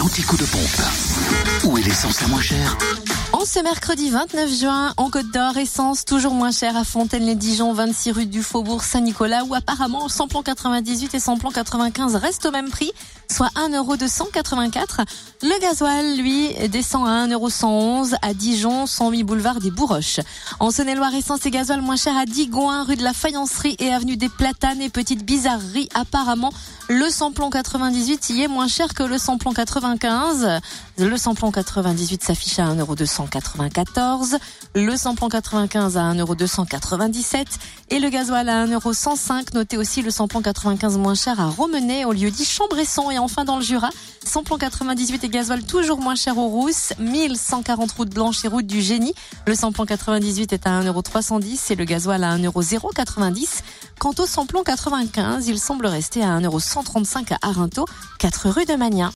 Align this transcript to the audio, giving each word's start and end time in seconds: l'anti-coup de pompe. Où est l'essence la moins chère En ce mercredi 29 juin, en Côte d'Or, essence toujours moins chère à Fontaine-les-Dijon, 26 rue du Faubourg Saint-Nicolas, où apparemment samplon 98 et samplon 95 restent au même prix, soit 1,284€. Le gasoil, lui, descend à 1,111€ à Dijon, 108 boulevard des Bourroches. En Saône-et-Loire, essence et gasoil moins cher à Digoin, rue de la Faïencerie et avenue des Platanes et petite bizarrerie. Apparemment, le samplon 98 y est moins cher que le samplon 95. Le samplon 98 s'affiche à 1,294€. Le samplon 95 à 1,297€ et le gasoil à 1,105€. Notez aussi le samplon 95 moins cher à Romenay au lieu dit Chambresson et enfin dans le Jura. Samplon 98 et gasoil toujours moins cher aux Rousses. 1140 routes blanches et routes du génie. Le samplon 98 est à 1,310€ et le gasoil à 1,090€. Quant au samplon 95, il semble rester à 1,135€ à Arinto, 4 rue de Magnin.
l'anti-coup 0.00 0.38
de 0.38 0.44
pompe. 0.44 1.66
Où 1.66 1.76
est 1.76 1.82
l'essence 1.82 2.22
la 2.22 2.28
moins 2.28 2.40
chère 2.40 2.78
En 3.34 3.44
ce 3.44 3.62
mercredi 3.62 4.08
29 4.08 4.50
juin, 4.50 4.94
en 4.96 5.10
Côte 5.10 5.30
d'Or, 5.30 5.58
essence 5.58 6.06
toujours 6.06 6.32
moins 6.32 6.52
chère 6.52 6.74
à 6.74 6.84
Fontaine-les-Dijon, 6.84 7.74
26 7.74 8.12
rue 8.12 8.26
du 8.26 8.42
Faubourg 8.42 8.82
Saint-Nicolas, 8.82 9.44
où 9.44 9.54
apparemment 9.54 10.08
samplon 10.08 10.42
98 10.42 11.14
et 11.14 11.20
samplon 11.20 11.50
95 11.50 12.16
restent 12.16 12.46
au 12.46 12.50
même 12.50 12.70
prix, 12.70 12.92
soit 13.30 13.50
1,284€. 13.54 15.04
Le 15.42 15.60
gasoil, 15.60 16.16
lui, 16.16 16.52
descend 16.68 17.06
à 17.06 17.26
1,111€ 17.26 18.14
à 18.20 18.34
Dijon, 18.34 18.86
108 18.86 19.22
boulevard 19.22 19.60
des 19.60 19.70
Bourroches. 19.70 20.20
En 20.58 20.70
Saône-et-Loire, 20.70 21.14
essence 21.14 21.46
et 21.46 21.50
gasoil 21.50 21.80
moins 21.80 21.96
cher 21.96 22.16
à 22.16 22.26
Digoin, 22.26 22.84
rue 22.84 22.96
de 22.96 23.04
la 23.04 23.12
Faïencerie 23.12 23.76
et 23.78 23.92
avenue 23.92 24.16
des 24.16 24.28
Platanes 24.28 24.82
et 24.82 24.90
petite 24.90 25.24
bizarrerie. 25.24 25.88
Apparemment, 25.94 26.52
le 26.88 27.08
samplon 27.08 27.50
98 27.50 28.30
y 28.30 28.42
est 28.42 28.48
moins 28.48 28.66
cher 28.66 28.94
que 28.94 29.04
le 29.04 29.16
samplon 29.16 29.52
95. 29.52 30.60
Le 30.98 31.16
samplon 31.16 31.52
98 31.52 32.24
s'affiche 32.24 32.58
à 32.58 32.74
1,294€. 32.74 34.36
Le 34.74 34.96
samplon 34.96 35.28
95 35.28 35.96
à 35.96 36.12
1,297€ 36.12 37.44
et 37.90 38.00
le 38.00 38.10
gasoil 38.10 38.48
à 38.48 38.66
1,105€. 38.66 39.54
Notez 39.54 39.76
aussi 39.76 40.02
le 40.02 40.10
samplon 40.10 40.42
95 40.42 40.98
moins 40.98 41.14
cher 41.14 41.40
à 41.40 41.46
Romenay 41.46 42.04
au 42.04 42.12
lieu 42.12 42.30
dit 42.32 42.44
Chambresson 42.44 43.08
et 43.10 43.19
enfin 43.20 43.44
dans 43.44 43.56
le 43.56 43.62
Jura. 43.62 43.90
Samplon 44.24 44.58
98 44.58 45.24
et 45.24 45.28
gasoil 45.28 45.62
toujours 45.62 46.00
moins 46.00 46.14
cher 46.14 46.36
aux 46.36 46.48
Rousses. 46.48 46.92
1140 46.98 47.90
routes 47.92 48.10
blanches 48.12 48.44
et 48.44 48.48
routes 48.48 48.66
du 48.66 48.80
génie. 48.80 49.14
Le 49.46 49.54
samplon 49.54 49.86
98 49.86 50.52
est 50.52 50.66
à 50.66 50.82
1,310€ 50.82 51.72
et 51.72 51.76
le 51.76 51.84
gasoil 51.84 52.22
à 52.24 52.36
1,090€. 52.36 53.62
Quant 53.98 54.14
au 54.18 54.26
samplon 54.26 54.62
95, 54.62 55.48
il 55.48 55.58
semble 55.58 55.86
rester 55.86 56.22
à 56.22 56.38
1,135€ 56.38 57.32
à 57.32 57.48
Arinto, 57.48 57.86
4 58.18 58.50
rue 58.50 58.64
de 58.66 58.74
Magnin. 58.74 59.08